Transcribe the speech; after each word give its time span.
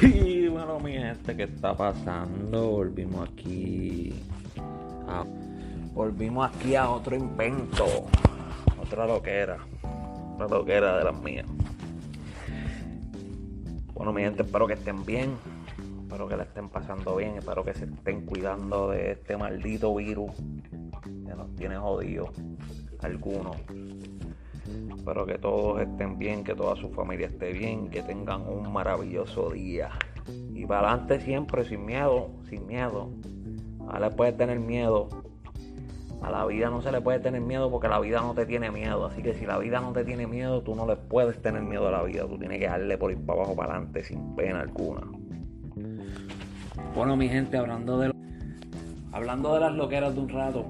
Y 0.02 0.48
bueno, 0.48 0.80
mi 0.80 0.92
gente, 0.92 1.36
¿qué 1.36 1.42
está 1.42 1.76
pasando? 1.76 2.70
Volvimos 2.70 3.28
aquí. 3.28 4.14
Volvimos 5.92 6.50
aquí 6.50 6.74
a 6.74 6.88
otro 6.88 7.14
invento. 7.14 7.84
Otra 8.80 9.06
loquera. 9.06 9.58
Otra 10.34 10.48
loquera 10.48 10.98
de 10.98 11.04
las 11.04 11.20
mías. 11.20 11.46
Bueno, 13.92 14.12
mi 14.14 14.22
gente, 14.22 14.42
espero 14.42 14.66
que 14.66 14.72
estén 14.74 15.04
bien. 15.04 15.36
Espero 16.04 16.26
que 16.26 16.36
la 16.36 16.44
estén 16.44 16.70
pasando 16.70 17.16
bien. 17.16 17.36
Espero 17.36 17.62
que 17.62 17.74
se 17.74 17.84
estén 17.84 18.24
cuidando 18.24 18.90
de 18.90 19.12
este 19.12 19.36
maldito 19.36 19.94
virus 19.94 20.30
que 21.04 21.34
nos 21.34 21.54
tiene 21.56 21.76
jodidos. 21.76 22.30
Algunos. 23.02 23.56
Espero 24.96 25.26
que 25.26 25.38
todos 25.38 25.80
estén 25.80 26.18
bien, 26.18 26.44
que 26.44 26.54
toda 26.54 26.76
su 26.76 26.90
familia 26.90 27.26
esté 27.26 27.52
bien, 27.52 27.88
que 27.88 28.02
tengan 28.02 28.42
un 28.48 28.72
maravilloso 28.72 29.50
día. 29.50 29.90
Y 30.54 30.66
para 30.66 30.90
adelante 30.90 31.20
siempre, 31.20 31.64
sin 31.64 31.84
miedo, 31.84 32.30
sin 32.48 32.66
miedo. 32.66 33.10
No 33.78 33.98
le 33.98 34.10
puedes 34.10 34.36
tener 34.36 34.60
miedo. 34.60 35.08
A 36.22 36.30
la 36.30 36.44
vida 36.44 36.68
no 36.68 36.82
se 36.82 36.92
le 36.92 37.00
puede 37.00 37.18
tener 37.18 37.40
miedo 37.40 37.70
porque 37.70 37.88
la 37.88 37.98
vida 37.98 38.20
no 38.20 38.34
te 38.34 38.44
tiene 38.44 38.70
miedo. 38.70 39.06
Así 39.06 39.22
que 39.22 39.34
si 39.34 39.46
la 39.46 39.58
vida 39.58 39.80
no 39.80 39.92
te 39.92 40.04
tiene 40.04 40.26
miedo, 40.26 40.62
tú 40.62 40.74
no 40.74 40.86
le 40.86 40.96
puedes 40.96 41.40
tener 41.40 41.62
miedo 41.62 41.88
a 41.88 41.90
la 41.90 42.02
vida. 42.02 42.26
Tú 42.26 42.38
tienes 42.38 42.58
que 42.58 42.66
darle 42.66 42.98
por 42.98 43.10
ir 43.10 43.24
para 43.24 43.40
abajo, 43.40 43.56
para 43.56 43.72
adelante, 43.72 44.04
sin 44.04 44.36
pena 44.36 44.60
alguna. 44.60 45.00
Bueno, 46.94 47.16
mi 47.16 47.28
gente, 47.28 47.56
hablando 47.56 47.98
de, 47.98 48.12
hablando 49.12 49.54
de 49.54 49.60
las 49.60 49.72
loqueras 49.72 50.14
de 50.14 50.20
un 50.20 50.28
rato, 50.28 50.66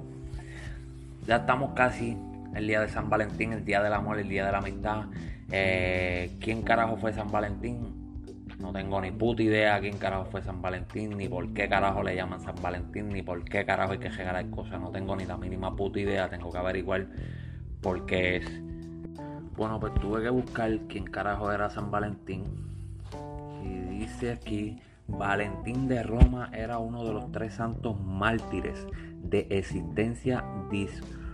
ya 1.27 1.37
estamos 1.37 1.73
casi 1.75 2.17
el 2.55 2.67
día 2.67 2.81
de 2.81 2.89
San 2.89 3.09
Valentín, 3.09 3.53
el 3.53 3.65
día 3.65 3.83
del 3.83 3.93
amor, 3.93 4.19
el 4.19 4.29
día 4.29 4.47
de 4.47 4.53
la 4.53 4.59
amistad. 4.59 5.05
Eh, 5.51 6.37
¿Quién 6.41 6.63
carajo 6.63 6.97
fue 6.97 7.13
San 7.13 7.31
Valentín? 7.31 8.25
No 8.59 8.73
tengo 8.73 9.01
ni 9.01 9.11
puta 9.11 9.43
idea 9.43 9.81
quién 9.81 9.97
carajo 9.97 10.27
fue 10.27 10.43
San 10.43 10.61
Valentín, 10.61 11.17
ni 11.17 11.29
por 11.29 11.53
qué 11.55 11.69
carajo 11.69 12.03
le 12.03 12.15
llaman 12.15 12.41
San 12.41 12.57
Valentín, 12.61 13.09
ni 13.09 13.23
por 13.23 13.43
qué 13.45 13.65
carajo 13.65 13.93
hay 13.93 13.99
que 13.99 14.11
regalar 14.11 14.51
cosas. 14.51 14.81
No 14.81 14.91
tengo 14.91 15.17
ni 15.17 15.25
la 15.25 15.37
mínima 15.37 15.75
puta 15.75 15.99
idea, 15.99 16.29
tengo 16.29 16.53
que 16.53 16.59
averiguar 16.59 17.07
por 17.81 18.05
qué 18.05 18.37
es. 18.37 18.63
Bueno, 19.57 19.81
pues 19.81 19.95
tuve 19.95 20.23
que 20.23 20.31
buscar 20.31 20.71
quién 20.89 21.05
carajo 21.05 21.51
era 21.53 21.71
San 21.71 21.91
Valentín. 21.91 22.45
Y 23.65 23.99
dice 23.99 24.33
aquí, 24.33 24.79
Valentín 25.09 25.89
de 25.89 26.03
Roma 26.03 26.51
era 26.53 26.79
uno 26.79 27.05
de 27.05 27.13
los 27.13 27.33
tres 27.33 27.55
santos 27.55 27.99
mártires 28.01 28.87
de 29.23 29.47
existencia 29.51 30.45
discutida 30.71 31.30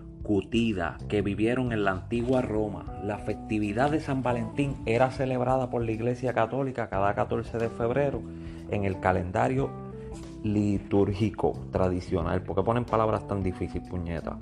que 1.08 1.22
vivieron 1.22 1.72
en 1.72 1.84
la 1.84 1.92
antigua 1.92 2.42
Roma. 2.42 3.00
La 3.04 3.18
festividad 3.18 3.90
de 3.90 4.00
San 4.00 4.24
Valentín 4.24 4.74
era 4.84 5.10
celebrada 5.12 5.70
por 5.70 5.84
la 5.84 5.92
Iglesia 5.92 6.32
Católica 6.32 6.88
cada 6.88 7.14
14 7.14 7.58
de 7.58 7.68
febrero 7.68 8.22
en 8.70 8.84
el 8.84 8.98
calendario 8.98 9.70
litúrgico 10.42 11.52
tradicional. 11.70 12.42
¿Por 12.42 12.56
qué 12.56 12.62
ponen 12.62 12.84
palabras 12.84 13.26
tan 13.28 13.42
difíciles, 13.42 13.88
puñeta? 13.88 14.36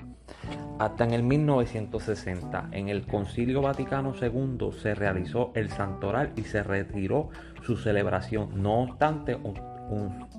Hasta 0.79 1.03
en 1.03 1.13
el 1.13 1.21
1960, 1.21 2.69
en 2.71 2.89
el 2.89 3.05
Concilio 3.05 3.61
Vaticano 3.61 4.13
II 4.19 4.71
se 4.81 4.95
realizó 4.95 5.51
el 5.53 5.69
santoral 5.69 6.33
y 6.35 6.41
se 6.41 6.63
retiró 6.63 7.29
su 7.63 7.77
celebración. 7.77 8.61
No 8.61 8.81
obstante, 8.81 9.37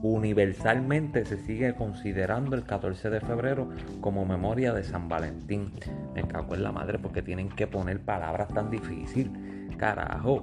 universalmente 0.03 1.25
se 1.25 1.39
sigue 1.39 1.75
considerando 1.75 2.57
el 2.57 2.65
14 2.65 3.11
de 3.11 3.21
febrero 3.21 3.69
como 4.01 4.25
memoria 4.25 4.73
de 4.73 4.85
San 4.85 5.09
Valentín. 5.09 5.73
Me 6.15 6.23
cago 6.23 6.55
en 6.55 6.63
la 6.63 6.73
madre 6.73 6.99
porque 6.99 7.23
tienen 7.23 7.49
que 7.49 7.67
poner 7.67 8.01
palabras 8.01 8.49
tan 8.49 8.71
difíciles. 8.71 9.33
Carajo. 9.77 10.43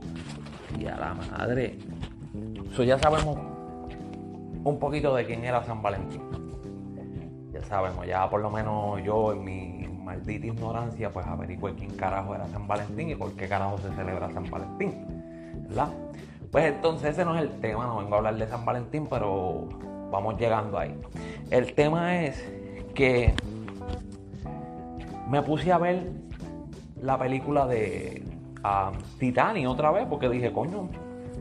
Y 0.80 0.86
a 0.86 0.98
la 0.98 1.14
madre. 1.14 1.78
Eso 2.72 2.84
ya 2.84 2.98
sabemos 2.98 3.38
un 4.64 4.80
poquito 4.80 5.14
de 5.16 5.26
quién 5.26 5.44
era 5.44 5.64
San 5.64 5.82
Valentín. 5.82 6.22
Ya 7.52 7.62
sabemos, 7.64 8.08
ya 8.08 8.30
por 8.30 8.42
lo 8.42 8.50
menos 8.50 9.04
yo 9.04 9.34
en 9.34 9.44
mi 9.44 9.88
maldita 10.04 10.48
ignorancia, 10.48 11.12
pues 11.12 11.26
averigüé 11.26 11.74
quién 11.76 11.92
carajo 11.92 12.36
era 12.36 12.48
San 12.48 12.68
Valentín 12.68 13.10
y 13.10 13.16
por 13.16 13.34
qué 13.34 13.48
carajo 13.48 13.78
se 13.78 13.90
celebra 13.96 14.32
San 14.32 14.50
Valentín. 14.50 15.06
¿Verdad? 15.68 15.90
Pues 16.54 16.66
entonces 16.66 17.10
ese 17.10 17.26
no 17.26 17.36
es 17.36 17.42
el 17.42 17.50
tema, 17.62 17.88
no 17.88 17.98
vengo 17.98 18.14
a 18.14 18.18
hablar 18.20 18.36
de 18.36 18.46
San 18.46 18.64
Valentín, 18.64 19.08
pero 19.10 19.68
vamos 20.12 20.40
llegando 20.40 20.78
ahí. 20.78 20.96
El 21.50 21.74
tema 21.74 22.22
es 22.22 22.48
que 22.94 23.34
me 25.28 25.42
puse 25.42 25.72
a 25.72 25.80
ver 25.80 26.12
la 27.02 27.18
película 27.18 27.66
de 27.66 28.22
um, 28.64 28.96
Titanic 29.18 29.68
otra 29.68 29.90
vez, 29.90 30.06
porque 30.08 30.30
dije, 30.30 30.54
coño, 30.54 30.90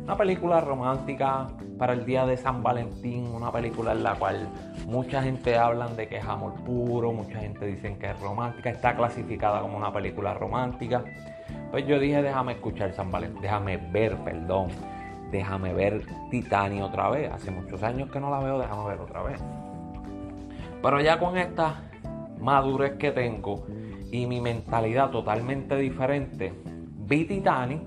una 0.03 0.17
película 0.17 0.63
romántica 0.63 1.49
para 1.77 1.93
el 1.93 2.07
día 2.07 2.25
de 2.25 2.39
San 2.39 2.63
Valentín, 2.63 3.27
una 3.35 3.53
película 3.53 3.93
en 3.93 4.05
la 4.05 4.15
cual 4.15 4.49
mucha 4.87 5.23
gente 5.23 5.59
habla 5.59 5.89
de 5.89 6.09
que 6.09 6.17
es 6.17 6.25
amor 6.25 6.55
puro, 6.65 7.13
mucha 7.13 7.39
gente 7.39 7.67
dice 7.67 7.95
que 7.99 8.07
es 8.07 8.19
romántica, 8.19 8.71
está 8.71 8.97
clasificada 8.97 9.61
como 9.61 9.77
una 9.77 9.93
película 9.93 10.33
romántica. 10.33 11.05
Pues 11.71 11.87
yo 11.87 11.99
dije, 11.99 12.23
déjame 12.23 12.53
escuchar 12.53 12.95
San 12.95 13.11
Valentín, 13.11 13.43
déjame 13.43 13.77
ver, 13.77 14.17
perdón, 14.25 14.69
déjame 15.33 15.73
ver 15.73 16.05
Titani 16.31 16.81
otra 16.83 17.09
vez. 17.09 17.33
Hace 17.33 17.51
muchos 17.51 17.83
años 17.83 18.11
que 18.11 18.21
no 18.21 18.31
la 18.31 18.39
veo, 18.39 18.59
déjame 18.59 18.87
ver 18.87 19.01
otra 19.01 19.23
vez. 19.23 19.41
Pero 20.81 21.01
ya 21.01 21.19
con 21.19 21.37
esta 21.37 21.81
madurez 22.39 22.99
que 22.99 23.11
tengo 23.11 23.67
y 24.13 24.27
mi 24.27 24.41
mentalidad 24.41 25.11
totalmente 25.11 25.77
diferente, 25.77 26.53
vi 27.09 27.25
Titanic, 27.25 27.81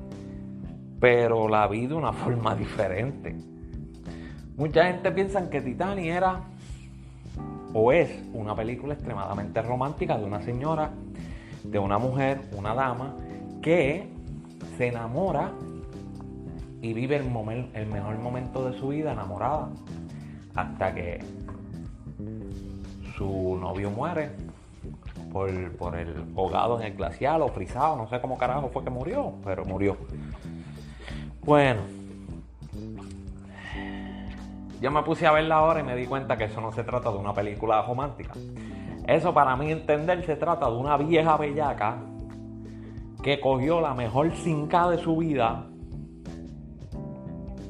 pero 1.00 1.48
la 1.48 1.68
vi 1.68 1.86
de 1.86 1.94
una 1.94 2.12
forma 2.24 2.56
diferente. 2.56 3.36
Mucha 4.58 4.86
gente 4.86 5.12
piensa 5.12 5.50
que 5.50 5.62
Titanic 5.62 6.06
era 6.06 6.42
o 7.74 7.92
es 7.92 8.10
una 8.34 8.56
película 8.56 8.94
extremadamente 8.94 9.62
romántica 9.62 10.18
de 10.18 10.24
una 10.24 10.42
señora, 10.42 10.92
de 11.64 11.78
una 11.78 11.98
mujer, 11.98 12.40
una 12.58 12.74
dama, 12.74 13.16
que 13.62 14.08
se 14.78 14.88
enamora 14.88 15.52
y 16.86 16.94
vive 16.94 17.16
el, 17.16 17.88
mejor 17.88 18.20
momento 18.20 18.70
de 18.70 18.78
su 18.78 18.90
vida 18.90 19.14
enamorada 19.14 19.70
hasta 20.54 20.94
que 20.94 21.20
su 23.18 23.58
novio 23.60 23.90
muere 23.90 24.30
por, 25.34 25.72
por, 25.78 25.96
el 25.96 26.14
ahogado 26.38 26.80
en 26.80 26.86
el 26.86 26.96
glacial 26.96 27.42
o 27.42 27.48
frisado, 27.48 27.96
no 27.96 28.08
sé 28.08 28.22
cómo 28.22 28.38
carajo 28.38 28.70
fue 28.72 28.84
que 28.84 28.92
murió, 28.92 29.34
pero 29.44 29.66
murió. 29.66 29.98
Bueno, 31.44 31.82
yo 34.80 34.92
me 34.92 35.02
puse 35.02 35.26
a 35.26 35.32
verla 35.32 35.56
ahora 35.56 35.80
y 35.80 35.84
me 35.84 35.96
di 35.96 36.06
cuenta 36.06 36.38
que 36.38 36.44
eso 36.44 36.62
no 36.62 36.72
se 36.72 36.84
trata 36.84 37.10
de 37.12 37.18
una 37.18 37.34
película 37.34 37.82
romántica. 37.82 38.34
Eso 39.08 39.34
para 39.34 39.56
mí 39.56 39.72
entender 39.72 40.24
se 40.24 40.36
trata 40.36 40.70
de 40.70 40.76
una 40.76 40.98
vieja 40.98 41.36
bellaca 41.36 41.98
que 43.24 43.40
cogió 43.40 43.82
la 43.82 43.96
mejor 43.96 44.36
cinca 44.36 44.88
de 44.90 45.00
su 45.00 45.18
vida 45.18 45.66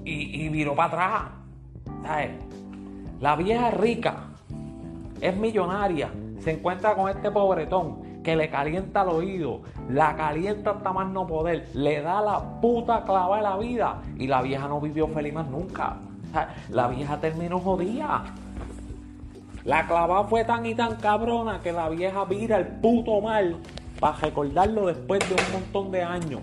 y, 0.06 0.50
viró 0.50 0.76
para 0.76 0.88
atrás. 0.88 1.32
¿Sabes? 2.04 2.32
La 3.20 3.36
vieja 3.36 3.72
rica 3.72 4.16
es 5.22 5.36
millonaria, 5.36 6.10
se 6.40 6.52
encuentra 6.52 6.96
con 6.96 7.10
este 7.10 7.32
pobretón 7.32 8.22
que 8.24 8.36
le 8.36 8.50
calienta 8.50 9.04
el 9.04 9.10
oído, 9.10 9.62
la 9.90 10.16
calienta 10.16 10.72
hasta 10.72 10.92
más 10.92 11.08
no 11.10 11.26
poder, 11.26 11.70
le 11.74 12.02
da 12.02 12.22
la 12.22 12.60
puta 12.60 13.04
clava 13.04 13.38
de 13.38 13.44
la 13.44 13.58
vida 13.58 14.02
y 14.18 14.28
la 14.28 14.42
vieja 14.42 14.68
no 14.68 14.82
vivió 14.82 15.08
feliz 15.08 15.34
más 15.34 15.48
nunca. 15.48 15.98
La 16.70 16.88
vieja 16.88 17.18
terminó 17.20 17.60
jodida. 17.60 18.26
La 19.64 19.88
clava 19.88 20.26
fue 20.26 20.44
tan 20.44 20.66
y 20.66 20.76
tan 20.76 20.98
cabrona 20.98 21.62
que 21.62 21.72
la 21.72 21.88
vieja 21.90 22.26
vira 22.26 22.58
el 22.58 22.68
puto 22.68 23.22
mal 23.22 23.58
para 24.00 24.18
recordarlo 24.18 24.88
después 24.88 25.20
de 25.30 25.36
un 25.36 25.54
montón 25.54 25.92
de 25.92 26.04
años 26.04 26.42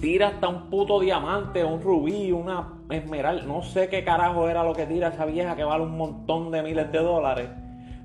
tira 0.00 0.28
hasta 0.28 0.48
un 0.48 0.70
puto 0.70 1.00
diamante, 1.00 1.62
un 1.62 1.82
rubí, 1.82 2.32
una 2.32 2.80
esmeralda, 2.90 3.44
no 3.44 3.62
sé 3.62 3.88
qué 3.88 4.02
carajo 4.02 4.48
era 4.48 4.64
lo 4.64 4.72
que 4.72 4.86
tira 4.86 5.08
esa 5.08 5.26
vieja 5.26 5.54
que 5.54 5.64
vale 5.64 5.84
un 5.84 5.96
montón 5.96 6.50
de 6.50 6.62
miles 6.62 6.90
de 6.90 6.98
dólares. 6.98 7.48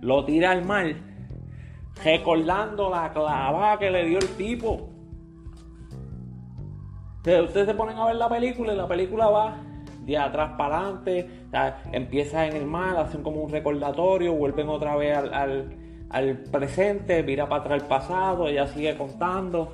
Lo 0.02 0.26
tira 0.26 0.52
al 0.52 0.64
mar, 0.66 0.86
recordando 2.04 2.90
la 2.90 3.12
clava 3.12 3.80
que 3.80 3.90
le 3.90 4.06
dio 4.06 4.20
el 4.20 4.30
tipo. 4.36 4.90
Ustedes 7.20 7.66
se 7.66 7.74
ponen 7.74 7.98
a 7.98 8.06
ver 8.06 8.18
la 8.18 8.30
película 8.30 8.74
y 8.74 8.78
la 8.78 8.88
película 8.88 9.28
va 9.30 9.58
de 10.06 10.18
atrás 10.18 10.52
para 10.58 10.82
adelante, 10.82 11.28
empieza 11.92 12.46
en 12.46 12.56
el 12.56 12.66
mar, 12.66 12.98
hacen 12.98 13.24
como 13.24 13.42
un 13.42 13.50
recordatorio, 13.50 14.34
vuelven 14.34 14.70
otra 14.70 14.96
vez 14.96 15.18
al, 15.18 15.76
al 16.12 16.38
presente, 16.52 17.24
mira 17.24 17.50
para 17.50 17.62
atrás 17.62 17.82
el 17.82 17.88
pasado, 17.88 18.48
ella 18.48 18.68
sigue 18.68 18.96
contando. 18.96 19.74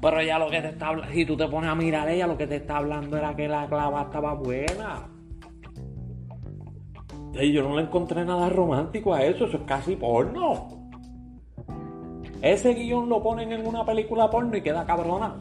Pero 0.00 0.20
ella 0.20 0.38
lo 0.38 0.50
que 0.50 0.62
te 0.62 0.68
está 0.68 0.88
hablando, 0.88 1.12
si 1.12 1.26
tú 1.26 1.36
te 1.36 1.46
pones 1.46 1.70
a 1.70 1.74
mirar 1.74 2.08
ella, 2.08 2.26
lo 2.26 2.36
que 2.36 2.46
te 2.46 2.56
está 2.56 2.78
hablando 2.78 3.16
era 3.16 3.34
que 3.36 3.48
la 3.48 3.66
clava 3.66 4.02
estaba 4.02 4.34
buena. 4.34 5.08
Y 7.34 7.52
yo 7.52 7.62
no 7.62 7.76
le 7.76 7.82
encontré 7.82 8.24
nada 8.24 8.48
romántico 8.48 9.14
a 9.14 9.22
eso, 9.24 9.46
eso 9.46 9.58
es 9.58 9.62
casi 9.64 9.96
porno. 9.96 10.68
Ese 12.42 12.72
guion 12.74 13.08
lo 13.08 13.22
ponen 13.22 13.52
en 13.52 13.66
una 13.66 13.84
película 13.84 14.30
porno 14.30 14.56
y 14.56 14.62
queda 14.62 14.86
cabrona. 14.86 15.36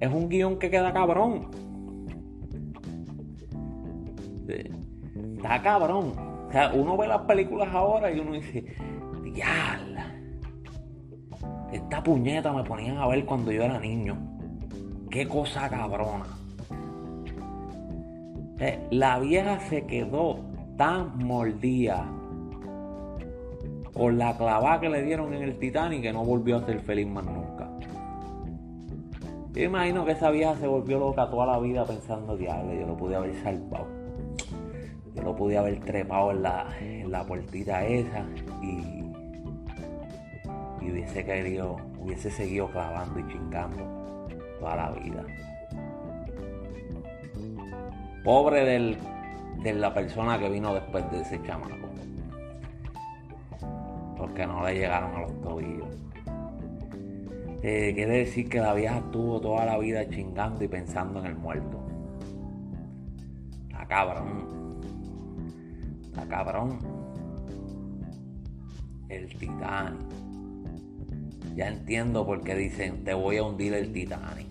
es 0.00 0.10
un 0.10 0.28
guion 0.28 0.58
que 0.58 0.70
queda 0.70 0.92
cabrón. 0.92 1.50
Está 5.36 5.62
cabrón. 5.62 6.12
O 6.48 6.52
sea, 6.52 6.72
uno 6.74 6.96
ve 6.96 7.06
las 7.06 7.22
películas 7.22 7.68
ahora 7.72 8.10
y 8.10 8.20
uno 8.20 8.32
dice, 8.32 8.64
diabla. 9.22 9.91
Esta 11.72 12.02
puñeta 12.02 12.52
me 12.52 12.62
ponían 12.64 12.98
a 12.98 13.06
ver 13.06 13.24
cuando 13.24 13.50
yo 13.50 13.62
era 13.62 13.78
niño. 13.78 14.16
Qué 15.10 15.26
cosa 15.26 15.68
cabrona. 15.70 16.26
Eh, 18.58 18.78
la 18.90 19.18
vieja 19.18 19.58
se 19.60 19.86
quedó 19.86 20.38
tan 20.76 21.18
mordida 21.18 22.06
con 23.92 24.18
la 24.18 24.36
clavada 24.36 24.80
que 24.80 24.88
le 24.88 25.02
dieron 25.02 25.32
en 25.34 25.42
el 25.42 25.58
Titanic 25.58 26.02
que 26.02 26.12
no 26.12 26.24
volvió 26.24 26.58
a 26.58 26.66
ser 26.66 26.80
feliz 26.80 27.06
más 27.06 27.24
nunca. 27.24 27.70
Yo 29.52 29.62
imagino 29.64 30.04
que 30.04 30.12
esa 30.12 30.30
vieja 30.30 30.56
se 30.56 30.66
volvió 30.66 30.98
loca 30.98 31.28
toda 31.28 31.46
la 31.46 31.58
vida 31.58 31.84
pensando, 31.84 32.36
diablo, 32.36 32.72
yo 32.72 32.86
lo 32.86 32.96
pude 32.96 33.16
haber 33.16 33.34
salvado. 33.42 33.86
Yo 35.14 35.22
lo 35.22 35.36
pude 35.36 35.58
haber 35.58 35.80
trepado 35.80 36.30
en 36.30 36.42
la, 36.42 36.66
en 36.80 37.10
la 37.10 37.22
puertita 37.24 37.84
esa 37.84 38.24
y, 38.62 39.11
y 40.84 40.90
hubiese 40.90 41.24
querido, 41.24 41.76
hubiese 41.98 42.30
seguido 42.30 42.70
clavando 42.70 43.20
y 43.20 43.26
chingando 43.28 44.28
toda 44.58 44.76
la 44.76 44.90
vida. 44.90 45.24
Pobre 48.24 48.96
de 49.62 49.72
la 49.74 49.92
persona 49.92 50.38
que 50.38 50.48
vino 50.48 50.74
después 50.74 51.10
de 51.10 51.22
ese 51.22 51.42
chamaco. 51.42 51.88
Porque 54.16 54.46
no 54.46 54.64
le 54.64 54.74
llegaron 54.74 55.14
a 55.16 55.20
los 55.22 55.40
tobillos. 55.40 55.88
Eh, 57.64 57.92
quiere 57.94 58.18
decir 58.18 58.48
que 58.48 58.60
la 58.60 58.74
vieja 58.74 58.98
estuvo 58.98 59.40
toda 59.40 59.64
la 59.64 59.78
vida 59.78 60.08
chingando 60.08 60.64
y 60.64 60.68
pensando 60.68 61.20
en 61.20 61.26
el 61.26 61.36
muerto. 61.36 61.80
La 63.70 63.86
cabrón. 63.86 64.80
La 66.14 66.26
cabrón. 66.26 66.78
El 69.08 69.28
Titanic. 69.36 70.31
Ya 71.54 71.68
entiendo 71.68 72.24
por 72.24 72.42
qué 72.42 72.54
dicen 72.54 73.04
te 73.04 73.14
voy 73.14 73.36
a 73.36 73.42
hundir 73.42 73.74
el 73.74 73.92
Titanic. 73.92 74.46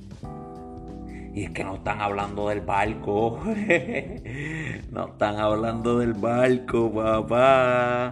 Y 1.34 1.46
es 1.46 1.52
que 1.52 1.64
no 1.64 1.76
están 1.76 2.02
hablando 2.02 2.50
del 2.50 2.62
barco. 2.62 3.40
no 4.92 5.08
están 5.08 5.38
hablando 5.38 6.00
del 6.00 6.14
barco, 6.14 6.92
papá. 6.92 8.12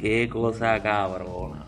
Qué 0.00 0.28
cosa 0.28 0.82
cabrona. 0.82 1.66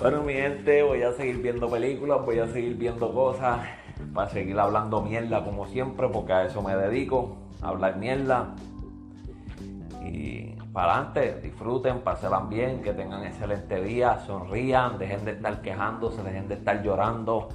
Bueno, 0.00 0.22
mi 0.22 0.32
gente, 0.32 0.82
voy 0.82 1.02
a 1.02 1.12
seguir 1.12 1.42
viendo 1.42 1.68
películas, 1.68 2.24
voy 2.24 2.38
a 2.38 2.46
seguir 2.48 2.76
viendo 2.76 3.12
cosas, 3.12 3.60
para 4.14 4.30
seguir 4.30 4.58
hablando 4.58 5.02
mierda 5.02 5.44
como 5.44 5.66
siempre, 5.66 6.08
porque 6.08 6.32
a 6.32 6.46
eso 6.46 6.62
me 6.62 6.74
dedico, 6.74 7.36
a 7.60 7.68
hablar 7.68 7.98
mierda. 7.98 8.54
Para 10.72 10.94
adelante, 10.94 11.40
disfruten, 11.42 12.00
pasen 12.00 12.48
bien, 12.48 12.80
que 12.80 12.92
tengan 12.92 13.24
excelente 13.24 13.82
día, 13.82 14.20
sonrían, 14.24 14.98
dejen 14.98 15.24
de 15.24 15.32
estar 15.32 15.60
quejándose, 15.62 16.22
dejen 16.22 16.46
de 16.46 16.54
estar 16.54 16.80
llorando. 16.80 17.48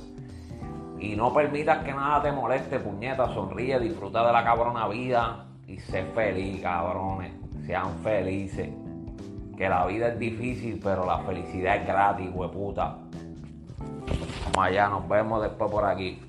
Y 1.00 1.16
no 1.16 1.34
permitas 1.34 1.84
que 1.86 1.94
nada 1.94 2.22
te 2.22 2.32
moleste, 2.34 2.80
puñeta, 2.80 3.34
sonríe, 3.34 3.80
disfruta 3.80 4.26
de 4.26 4.34
la 4.34 4.44
cabrona 4.44 4.88
vida 4.90 5.46
y 5.66 5.80
sé 5.80 6.04
feliz, 6.14 6.62
cabrones. 6.62 7.32
Sean 7.66 7.98
felices. 8.04 8.70
Que 9.58 9.70
la 9.70 9.86
vida 9.86 10.10
es 10.10 10.20
difícil, 10.20 10.82
pero 10.84 11.06
la 11.06 11.20
felicidad 11.20 11.78
es 11.78 11.88
gratis, 11.88 12.30
hueputa. 12.34 12.98
Vamos 14.44 14.58
allá, 14.58 14.90
nos 14.90 15.08
vemos 15.08 15.42
después 15.42 15.72
por 15.72 15.86
aquí. 15.86 16.22